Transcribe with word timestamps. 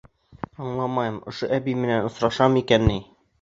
Аңламайым, 0.63 1.19
ошо 1.33 1.49
әбей 1.59 1.77
менән 1.83 2.09
осрашамы 2.09 2.65
икән 2.65 2.89
ни? 2.95 2.99